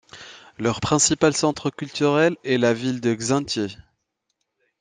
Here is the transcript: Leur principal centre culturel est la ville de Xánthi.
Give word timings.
Leur 0.57 0.81
principal 0.81 1.35
centre 1.35 1.69
culturel 1.69 2.35
est 2.43 2.57
la 2.57 2.73
ville 2.73 3.01
de 3.01 3.13
Xánthi. 3.13 3.77